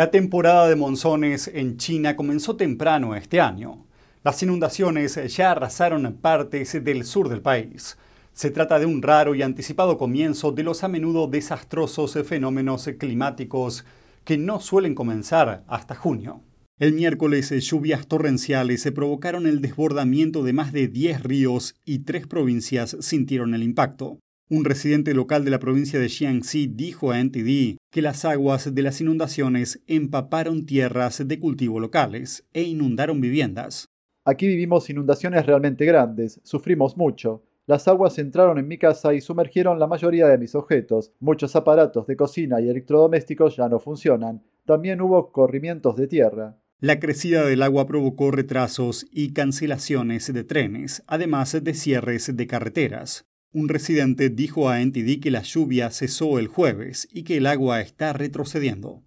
La 0.00 0.10
temporada 0.10 0.66
de 0.66 0.76
monzones 0.76 1.46
en 1.52 1.76
China 1.76 2.16
comenzó 2.16 2.56
temprano 2.56 3.14
este 3.14 3.38
año. 3.38 3.84
Las 4.24 4.42
inundaciones 4.42 5.20
ya 5.36 5.50
arrasaron 5.50 6.10
partes 6.22 6.82
del 6.82 7.04
sur 7.04 7.28
del 7.28 7.42
país. 7.42 7.98
Se 8.32 8.50
trata 8.50 8.78
de 8.78 8.86
un 8.86 9.02
raro 9.02 9.34
y 9.34 9.42
anticipado 9.42 9.98
comienzo 9.98 10.52
de 10.52 10.62
los 10.62 10.84
a 10.84 10.88
menudo 10.88 11.26
desastrosos 11.26 12.16
fenómenos 12.26 12.88
climáticos 12.98 13.84
que 14.24 14.38
no 14.38 14.58
suelen 14.60 14.94
comenzar 14.94 15.64
hasta 15.68 15.94
junio. 15.94 16.40
El 16.78 16.94
miércoles 16.94 17.50
lluvias 17.50 18.06
torrenciales 18.06 18.80
se 18.80 18.92
provocaron 18.92 19.46
el 19.46 19.60
desbordamiento 19.60 20.42
de 20.42 20.54
más 20.54 20.72
de 20.72 20.88
10 20.88 21.24
ríos 21.24 21.74
y 21.84 21.98
tres 21.98 22.26
provincias 22.26 22.96
sintieron 23.00 23.52
el 23.52 23.62
impacto. 23.62 24.16
Un 24.52 24.64
residente 24.64 25.14
local 25.14 25.44
de 25.44 25.52
la 25.52 25.60
provincia 25.60 26.00
de 26.00 26.08
Jiangxi 26.08 26.66
dijo 26.66 27.12
a 27.12 27.22
NTD 27.22 27.76
que 27.88 28.02
las 28.02 28.24
aguas 28.24 28.74
de 28.74 28.82
las 28.82 29.00
inundaciones 29.00 29.80
empaparon 29.86 30.66
tierras 30.66 31.22
de 31.24 31.38
cultivo 31.38 31.78
locales 31.78 32.44
e 32.52 32.62
inundaron 32.62 33.20
viviendas. 33.20 33.86
Aquí 34.24 34.48
vivimos 34.48 34.90
inundaciones 34.90 35.46
realmente 35.46 35.84
grandes, 35.84 36.40
sufrimos 36.42 36.96
mucho. 36.96 37.44
Las 37.66 37.86
aguas 37.86 38.18
entraron 38.18 38.58
en 38.58 38.66
mi 38.66 38.76
casa 38.76 39.14
y 39.14 39.20
sumergieron 39.20 39.78
la 39.78 39.86
mayoría 39.86 40.26
de 40.26 40.38
mis 40.38 40.56
objetos. 40.56 41.12
Muchos 41.20 41.54
aparatos 41.54 42.08
de 42.08 42.16
cocina 42.16 42.60
y 42.60 42.68
electrodomésticos 42.68 43.54
ya 43.54 43.68
no 43.68 43.78
funcionan. 43.78 44.42
También 44.66 45.00
hubo 45.00 45.30
corrimientos 45.30 45.94
de 45.94 46.08
tierra. 46.08 46.58
La 46.80 46.98
crecida 46.98 47.46
del 47.46 47.62
agua 47.62 47.86
provocó 47.86 48.32
retrasos 48.32 49.06
y 49.12 49.32
cancelaciones 49.32 50.32
de 50.32 50.42
trenes, 50.42 51.04
además 51.06 51.56
de 51.62 51.74
cierres 51.74 52.36
de 52.36 52.46
carreteras. 52.48 53.29
Un 53.52 53.68
residente 53.68 54.30
dijo 54.30 54.68
a 54.68 54.78
NTD 54.78 55.20
que 55.20 55.32
la 55.32 55.42
lluvia 55.42 55.90
cesó 55.90 56.38
el 56.38 56.46
jueves 56.46 57.08
y 57.12 57.24
que 57.24 57.38
el 57.38 57.46
agua 57.46 57.80
está 57.80 58.12
retrocediendo. 58.12 59.02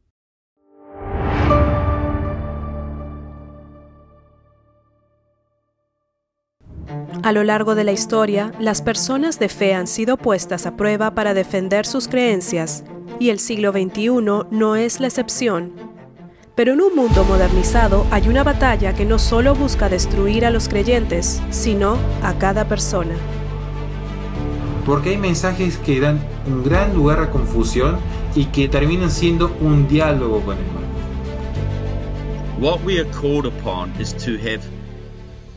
A 7.24 7.32
lo 7.32 7.46
largo 7.46 7.74
de 7.74 7.86
la 7.86 7.94
historia, 7.94 8.52
las 8.60 8.82
personas 8.82 9.40
de 9.40 9.48
fe 9.48 9.74
han 9.74 9.88
sido 9.88 10.18
puestas 10.18 10.66
a 10.66 10.76
prueba 10.76 11.16
para 11.16 11.34
defender 11.34 11.86
sus 11.86 12.10
creencias, 12.10 12.84
y 13.20 13.30
el 13.30 13.40
siglo 13.40 13.72
XXI 13.72 14.10
no 14.52 14.76
es 14.76 15.00
la 15.00 15.08
excepción. 15.08 15.72
Pero 16.54 16.74
en 16.74 16.82
un 16.82 16.94
mundo 16.98 17.24
modernizado 17.24 18.06
hay 18.12 18.28
una 18.28 18.44
batalla 18.44 18.94
que 18.94 19.06
no 19.06 19.20
solo 19.20 19.56
busca 19.56 19.88
destruir 19.88 20.46
a 20.46 20.52
los 20.52 20.68
creyentes, 20.68 21.42
sino 21.50 21.98
a 22.22 22.38
cada 22.38 22.68
persona. 22.68 23.16
Porque 24.86 25.12
hay 25.12 25.18
mensajes 25.18 25.78
que 25.78 26.00
dan 26.00 26.20
un 26.46 26.64
gran 26.64 26.94
lugar 26.94 27.20
a 27.20 27.30
confusión 27.30 27.98
y 28.36 28.46
que 28.46 28.68
terminan 28.68 29.12
siendo 29.12 29.52
un 29.62 29.88
diálogo 29.88 30.42
con 30.42 30.58
el 30.58 30.66
mal. 30.66 30.84
What 32.60 32.84
we 32.84 33.00
are 33.00 33.10
called 33.12 33.46
upon 33.46 33.92
is 34.00 34.14
to 34.26 34.38
have 34.38 34.62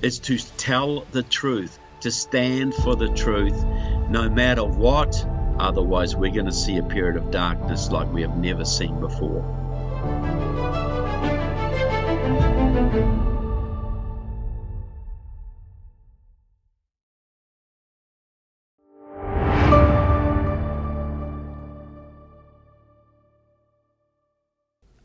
is 0.02 0.18
to 0.20 0.36
tell 0.56 1.04
the 1.12 1.22
truth, 1.22 1.78
to 2.00 2.10
stand 2.10 2.74
for 2.74 2.96
the 2.96 3.08
truth 3.14 3.56
no 4.10 4.28
matter 4.28 4.64
what. 4.64 5.14
Otherwise, 5.58 6.14
we're 6.14 6.32
going 6.32 6.46
to 6.46 6.52
see 6.52 6.76
a 6.76 6.82
period 6.82 7.16
of 7.16 7.30
darkness 7.30 7.90
like 7.90 8.12
we 8.12 8.22
have 8.22 8.36
never 8.36 8.64
seen 8.64 9.00
before. 9.00 9.42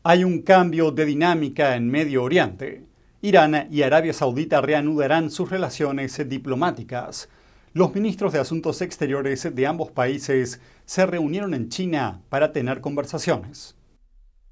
Hay 0.04 0.24
un 0.24 0.42
cambio 0.42 0.90
de 0.90 1.04
dinámica 1.04 1.76
en 1.76 1.88
Medio 1.88 2.24
Oriente. 2.24 2.84
Irán 3.20 3.68
y 3.70 3.82
Arabia 3.82 4.12
Saudita 4.12 4.60
reanudarán 4.60 5.30
sus 5.30 5.48
relaciones 5.48 6.28
diplomáticas. 6.28 7.28
Los 7.72 7.94
ministros 7.94 8.32
de 8.32 8.40
Asuntos 8.40 8.82
Exteriores 8.82 9.54
de 9.54 9.66
ambos 9.68 9.92
países 9.92 10.60
se 10.86 11.06
reunieron 11.06 11.54
en 11.54 11.68
China 11.68 12.20
para 12.30 12.50
tener 12.50 12.80
conversaciones. 12.80 13.76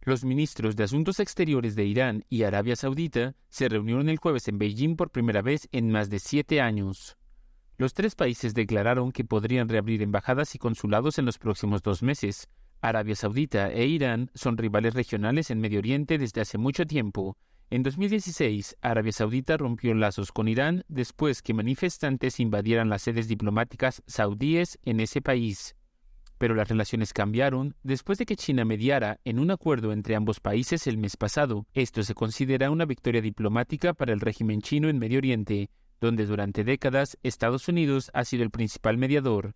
Los 0.02 0.24
ministros 0.24 0.76
de 0.76 0.84
Asuntos 0.84 1.18
Exteriores 1.18 1.74
de 1.74 1.84
Irán 1.84 2.24
y 2.28 2.44
Arabia 2.44 2.76
Saudita 2.76 3.34
se 3.48 3.68
reunieron 3.68 4.08
el 4.08 4.18
jueves 4.18 4.46
en 4.46 4.56
Beijing 4.56 4.94
por 4.94 5.10
primera 5.10 5.42
vez 5.42 5.68
en 5.72 5.90
más 5.90 6.10
de 6.10 6.20
siete 6.20 6.60
años. 6.60 7.16
Los 7.76 7.92
tres 7.92 8.14
países 8.14 8.54
declararon 8.54 9.10
que 9.10 9.24
podrían 9.24 9.68
reabrir 9.68 10.00
embajadas 10.00 10.54
y 10.54 10.58
consulados 10.58 11.18
en 11.18 11.24
los 11.24 11.38
próximos 11.38 11.82
dos 11.82 12.04
meses. 12.04 12.48
Arabia 12.82 13.14
Saudita 13.14 13.70
e 13.70 13.86
Irán 13.86 14.30
son 14.34 14.56
rivales 14.56 14.94
regionales 14.94 15.50
en 15.50 15.60
Medio 15.60 15.80
Oriente 15.80 16.16
desde 16.16 16.40
hace 16.40 16.56
mucho 16.56 16.86
tiempo. 16.86 17.36
En 17.68 17.82
2016, 17.82 18.78
Arabia 18.80 19.12
Saudita 19.12 19.56
rompió 19.56 19.94
lazos 19.94 20.32
con 20.32 20.48
Irán 20.48 20.84
después 20.88 21.42
que 21.42 21.54
manifestantes 21.54 22.40
invadieran 22.40 22.88
las 22.88 23.02
sedes 23.02 23.28
diplomáticas 23.28 24.02
saudíes 24.06 24.78
en 24.82 25.00
ese 25.00 25.20
país. 25.20 25.76
Pero 26.38 26.54
las 26.54 26.68
relaciones 26.68 27.12
cambiaron 27.12 27.76
después 27.82 28.18
de 28.18 28.24
que 28.24 28.34
China 28.34 28.64
mediara 28.64 29.20
en 29.24 29.38
un 29.38 29.50
acuerdo 29.50 29.92
entre 29.92 30.16
ambos 30.16 30.40
países 30.40 30.86
el 30.86 30.96
mes 30.96 31.18
pasado. 31.18 31.66
Esto 31.74 32.02
se 32.02 32.14
considera 32.14 32.70
una 32.70 32.86
victoria 32.86 33.20
diplomática 33.20 33.92
para 33.92 34.14
el 34.14 34.20
régimen 34.20 34.62
chino 34.62 34.88
en 34.88 34.98
Medio 34.98 35.18
Oriente, 35.18 35.68
donde 36.00 36.24
durante 36.24 36.64
décadas 36.64 37.18
Estados 37.22 37.68
Unidos 37.68 38.10
ha 38.14 38.24
sido 38.24 38.42
el 38.42 38.50
principal 38.50 38.96
mediador. 38.96 39.54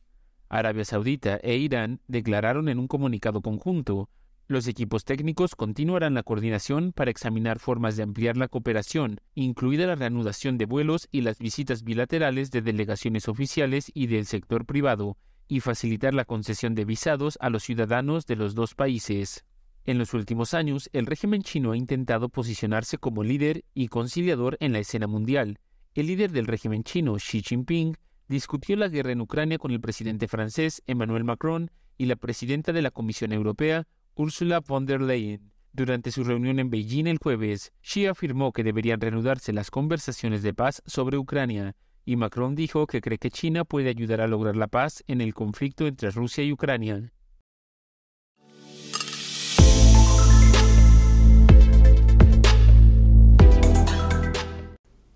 Arabia 0.58 0.84
Saudita 0.84 1.38
e 1.42 1.56
Irán 1.56 2.00
declararon 2.08 2.68
en 2.68 2.78
un 2.78 2.88
comunicado 2.88 3.42
conjunto 3.42 4.08
los 4.46 4.68
equipos 4.68 5.04
técnicos 5.04 5.54
continuarán 5.54 6.12
la 6.12 6.22
coordinación 6.22 6.92
para 6.92 7.10
examinar 7.10 7.58
formas 7.58 7.96
de 7.96 8.02
ampliar 8.02 8.36
la 8.36 8.48
cooperación, 8.48 9.18
incluida 9.34 9.86
la 9.86 9.94
reanudación 9.94 10.58
de 10.58 10.66
vuelos 10.66 11.08
y 11.10 11.22
las 11.22 11.38
visitas 11.38 11.82
bilaterales 11.82 12.50
de 12.50 12.60
delegaciones 12.60 13.26
oficiales 13.26 13.90
y 13.94 14.06
del 14.06 14.26
sector 14.26 14.66
privado, 14.66 15.16
y 15.48 15.60
facilitar 15.60 16.12
la 16.12 16.26
concesión 16.26 16.74
de 16.74 16.84
visados 16.84 17.38
a 17.40 17.48
los 17.48 17.62
ciudadanos 17.62 18.26
de 18.26 18.36
los 18.36 18.54
dos 18.54 18.74
países. 18.74 19.46
En 19.86 19.96
los 19.96 20.12
últimos 20.12 20.52
años, 20.52 20.90
el 20.92 21.06
régimen 21.06 21.40
chino 21.40 21.72
ha 21.72 21.76
intentado 21.78 22.28
posicionarse 22.28 22.98
como 22.98 23.24
líder 23.24 23.64
y 23.72 23.88
conciliador 23.88 24.58
en 24.60 24.74
la 24.74 24.80
escena 24.80 25.06
mundial. 25.06 25.58
El 25.94 26.08
líder 26.08 26.32
del 26.32 26.46
régimen 26.46 26.84
chino, 26.84 27.14
Xi 27.16 27.42
Jinping, 27.42 27.96
discutió 28.28 28.76
la 28.76 28.88
guerra 28.88 29.12
en 29.12 29.20
Ucrania 29.20 29.58
con 29.58 29.70
el 29.70 29.80
presidente 29.80 30.28
francés 30.28 30.82
Emmanuel 30.86 31.24
Macron 31.24 31.70
y 31.96 32.06
la 32.06 32.16
presidenta 32.16 32.72
de 32.72 32.82
la 32.82 32.90
Comisión 32.90 33.32
Europea, 33.32 33.86
Ursula 34.14 34.60
von 34.60 34.86
der 34.86 35.00
Leyen. 35.00 35.52
Durante 35.72 36.12
su 36.12 36.22
reunión 36.22 36.58
en 36.60 36.70
Beijing 36.70 37.06
el 37.06 37.18
jueves, 37.18 37.72
Xi 37.82 38.06
afirmó 38.06 38.52
que 38.52 38.62
deberían 38.62 39.00
reanudarse 39.00 39.52
las 39.52 39.70
conversaciones 39.70 40.42
de 40.42 40.54
paz 40.54 40.82
sobre 40.86 41.18
Ucrania, 41.18 41.74
y 42.04 42.16
Macron 42.16 42.54
dijo 42.54 42.86
que 42.86 43.00
cree 43.00 43.18
que 43.18 43.30
China 43.30 43.64
puede 43.64 43.88
ayudar 43.88 44.20
a 44.20 44.28
lograr 44.28 44.56
la 44.56 44.68
paz 44.68 45.02
en 45.06 45.20
el 45.20 45.34
conflicto 45.34 45.86
entre 45.86 46.10
Rusia 46.10 46.44
y 46.44 46.52
Ucrania. 46.52 47.12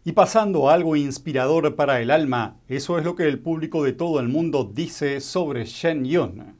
Y 0.04 0.12
pasando 0.12 0.68
a 0.68 0.74
algo 0.74 0.96
inspirador 0.96 1.74
para 1.74 2.00
el 2.00 2.10
alma, 2.10 2.56
eso 2.68 2.98
es 2.98 3.04
lo 3.04 3.14
que 3.14 3.24
el 3.24 3.40
público 3.40 3.82
de 3.82 3.92
todo 3.92 4.20
el 4.20 4.28
mundo 4.28 4.70
dice 4.72 5.20
sobre 5.20 5.64
Shen 5.64 6.04
Yun. 6.04 6.56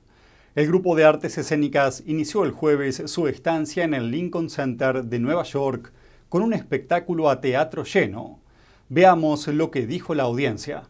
El 0.54 0.66
grupo 0.66 0.96
de 0.96 1.04
artes 1.04 1.38
escénicas 1.38 2.02
inició 2.04 2.44
el 2.44 2.50
jueves 2.50 3.02
su 3.06 3.28
estancia 3.28 3.84
en 3.84 3.94
el 3.94 4.10
Lincoln 4.10 4.50
Center 4.50 5.04
de 5.04 5.18
Nueva 5.20 5.44
York 5.44 5.92
con 6.28 6.42
un 6.42 6.52
espectáculo 6.52 7.30
a 7.30 7.40
teatro 7.40 7.84
lleno. 7.84 8.40
Veamos 8.88 9.46
lo 9.48 9.70
que 9.70 9.86
dijo 9.86 10.14
la 10.14 10.24
audiencia. 10.24 10.88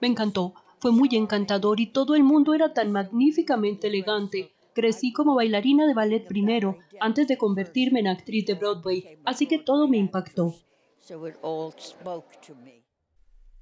Me 0.00 0.08
encantó, 0.08 0.54
fue 0.80 0.92
muy 0.92 1.08
encantador 1.12 1.80
y 1.80 1.92
todo 1.92 2.14
el 2.14 2.24
mundo 2.24 2.54
era 2.54 2.74
tan 2.74 2.90
magníficamente 2.90 3.86
elegante. 3.86 4.51
Crecí 4.74 5.12
como 5.12 5.34
bailarina 5.34 5.86
de 5.86 5.94
ballet 5.94 6.26
primero, 6.26 6.78
antes 7.00 7.28
de 7.28 7.36
convertirme 7.36 8.00
en 8.00 8.08
actriz 8.08 8.46
de 8.46 8.54
Broadway, 8.54 9.18
así 9.24 9.46
que 9.46 9.58
todo 9.58 9.88
me 9.88 9.98
impactó. 9.98 10.54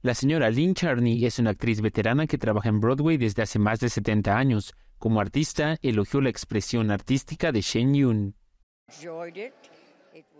La 0.02 0.14
señora 0.14 0.50
Lynn 0.50 0.74
Charney 0.74 1.24
es 1.24 1.38
una 1.38 1.50
actriz 1.50 1.80
veterana 1.80 2.26
que 2.26 2.38
trabaja 2.38 2.68
en 2.68 2.80
Broadway 2.80 3.16
desde 3.16 3.42
hace 3.42 3.58
más 3.58 3.80
de 3.80 3.88
70 3.88 4.36
años. 4.36 4.74
Como 4.98 5.20
artista, 5.20 5.76
elogió 5.82 6.20
la 6.20 6.30
expresión 6.30 6.90
artística 6.90 7.52
de 7.52 7.60
Shen 7.60 7.94
Yun. 7.94 8.34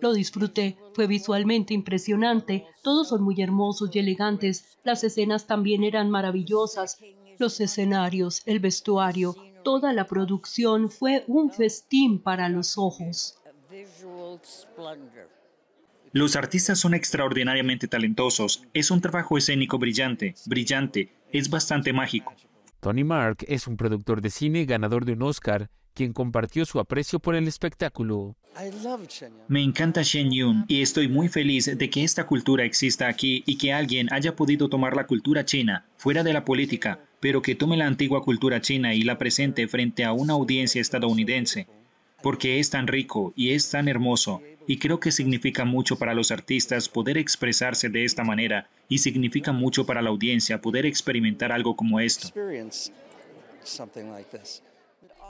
Lo 0.00 0.12
disfruté, 0.12 0.78
fue 0.94 1.06
visualmente 1.06 1.74
impresionante, 1.74 2.66
todos 2.82 3.08
son 3.08 3.22
muy 3.22 3.40
hermosos 3.40 3.90
y 3.94 3.98
elegantes, 3.98 4.78
las 4.82 5.04
escenas 5.04 5.46
también 5.46 5.84
eran 5.84 6.10
maravillosas, 6.10 6.98
los 7.38 7.60
escenarios, 7.60 8.42
el 8.46 8.60
vestuario, 8.60 9.34
toda 9.62 9.92
la 9.92 10.06
producción 10.06 10.90
fue 10.90 11.24
un 11.26 11.50
festín 11.50 12.20
para 12.20 12.48
los 12.48 12.78
ojos. 12.78 13.38
Los 16.12 16.34
artistas 16.34 16.78
son 16.78 16.94
extraordinariamente 16.94 17.86
talentosos, 17.86 18.64
es 18.74 18.90
un 18.90 19.00
trabajo 19.00 19.38
escénico 19.38 19.78
brillante, 19.78 20.34
brillante, 20.46 21.12
es 21.32 21.48
bastante 21.50 21.92
mágico. 21.92 22.34
Tony 22.80 23.04
Mark 23.04 23.44
es 23.46 23.66
un 23.66 23.76
productor 23.76 24.20
de 24.20 24.30
cine 24.30 24.64
ganador 24.64 25.04
de 25.04 25.12
un 25.12 25.22
Oscar, 25.22 25.70
quien 25.94 26.12
compartió 26.12 26.64
su 26.64 26.80
aprecio 26.80 27.20
por 27.20 27.34
el 27.34 27.46
espectáculo. 27.46 28.36
Me 29.48 29.62
encanta 29.62 30.02
Shen 30.02 30.32
Yun 30.32 30.64
y 30.66 30.82
estoy 30.82 31.08
muy 31.08 31.28
feliz 31.28 31.66
de 31.76 31.90
que 31.90 32.02
esta 32.02 32.26
cultura 32.26 32.64
exista 32.64 33.06
aquí 33.06 33.42
y 33.46 33.58
que 33.58 33.72
alguien 33.72 34.12
haya 34.12 34.34
podido 34.34 34.68
tomar 34.68 34.96
la 34.96 35.06
cultura 35.06 35.44
china 35.44 35.86
fuera 35.96 36.22
de 36.22 36.32
la 36.32 36.44
política, 36.44 37.00
pero 37.20 37.42
que 37.42 37.54
tome 37.54 37.76
la 37.76 37.86
antigua 37.86 38.22
cultura 38.22 38.60
china 38.60 38.94
y 38.94 39.02
la 39.02 39.18
presente 39.18 39.68
frente 39.68 40.04
a 40.04 40.12
una 40.12 40.32
audiencia 40.32 40.80
estadounidense, 40.80 41.66
porque 42.22 42.58
es 42.58 42.70
tan 42.70 42.86
rico 42.86 43.32
y 43.36 43.52
es 43.52 43.70
tan 43.70 43.88
hermoso 43.88 44.42
y 44.66 44.78
creo 44.78 45.00
que 45.00 45.10
significa 45.10 45.64
mucho 45.64 45.96
para 45.96 46.14
los 46.14 46.30
artistas 46.30 46.88
poder 46.88 47.18
expresarse 47.18 47.88
de 47.88 48.04
esta 48.04 48.22
manera 48.22 48.68
y 48.88 48.98
significa 48.98 49.52
mucho 49.52 49.84
para 49.84 50.00
la 50.00 50.10
audiencia 50.10 50.60
poder 50.60 50.86
experimentar 50.86 51.50
algo 51.50 51.74
como 51.74 51.98
esto. 51.98 52.28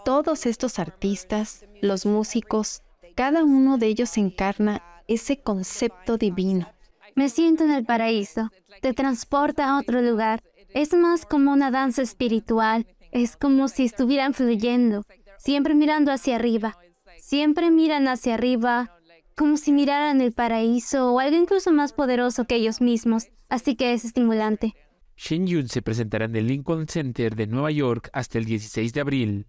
Todos 0.04 0.46
estos 0.46 0.78
artistas, 0.78 1.64
los 1.80 2.06
músicos, 2.06 2.82
cada 3.14 3.44
uno 3.44 3.78
de 3.78 3.86
ellos 3.86 4.16
encarna 4.18 4.82
ese 5.08 5.38
concepto 5.38 6.16
divino. 6.16 6.70
Me 7.14 7.28
siento 7.28 7.64
en 7.64 7.70
el 7.70 7.84
paraíso, 7.84 8.50
te 8.80 8.92
transporta 8.92 9.68
a 9.68 9.78
otro 9.78 10.00
lugar. 10.00 10.42
Es 10.74 10.92
más 10.94 11.26
como 11.26 11.52
una 11.52 11.70
danza 11.70 12.02
espiritual, 12.02 12.86
es 13.10 13.36
como 13.36 13.68
si 13.68 13.84
estuvieran 13.84 14.34
fluyendo, 14.34 15.04
siempre 15.38 15.74
mirando 15.74 16.12
hacia 16.12 16.36
arriba. 16.36 16.76
Siempre 17.18 17.70
miran 17.70 18.08
hacia 18.08 18.34
arriba, 18.34 18.96
como 19.36 19.56
si 19.56 19.72
miraran 19.72 20.20
el 20.20 20.32
paraíso 20.32 21.12
o 21.12 21.18
algo 21.18 21.36
incluso 21.36 21.72
más 21.72 21.92
poderoso 21.92 22.44
que 22.44 22.56
ellos 22.56 22.80
mismos, 22.80 23.28
así 23.48 23.74
que 23.74 23.92
es 23.92 24.04
estimulante. 24.04 24.74
Shin 25.16 25.46
Yun 25.46 25.68
se 25.68 25.82
presentará 25.82 26.24
en 26.24 26.36
el 26.36 26.46
Lincoln 26.46 26.88
Center 26.88 27.36
de 27.36 27.46
Nueva 27.46 27.70
York 27.70 28.08
hasta 28.12 28.38
el 28.38 28.44
16 28.44 28.92
de 28.92 29.00
abril. 29.00 29.46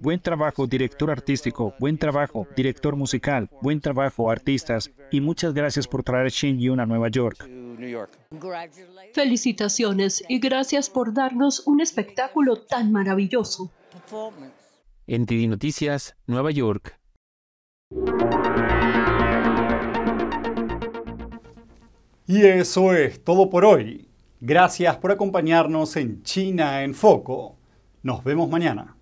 Buen 0.00 0.20
trabajo, 0.20 0.66
director 0.66 1.10
artístico. 1.10 1.74
Buen 1.78 1.98
trabajo, 1.98 2.46
director 2.56 2.96
musical. 2.96 3.48
Buen 3.62 3.80
trabajo, 3.80 4.30
artistas. 4.30 4.90
Y 5.10 5.20
muchas 5.20 5.54
gracias 5.54 5.88
por 5.88 6.02
traer 6.02 6.30
Shin 6.30 6.58
Yun 6.58 6.80
a 6.80 6.86
Nueva 6.86 7.08
York. 7.08 7.48
Felicitaciones 9.12 10.24
y 10.28 10.38
gracias 10.38 10.90
por 10.90 11.12
darnos 11.12 11.66
un 11.66 11.80
espectáculo 11.80 12.56
tan 12.56 12.92
maravilloso. 12.92 13.70
NTD 15.06 15.48
Noticias, 15.48 16.16
Nueva 16.26 16.50
York. 16.50 16.98
Y 22.26 22.42
eso 22.42 22.94
es 22.94 23.22
todo 23.22 23.50
por 23.50 23.64
hoy. 23.64 24.08
Gracias 24.40 24.96
por 24.96 25.12
acompañarnos 25.12 25.96
en 25.96 26.22
China 26.22 26.82
en 26.82 26.94
Foco. 26.94 27.56
Nos 28.02 28.24
vemos 28.24 28.48
mañana. 28.48 28.93